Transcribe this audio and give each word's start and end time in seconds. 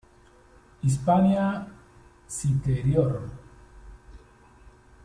Hispania 0.81 1.69
Citerior 2.25 3.21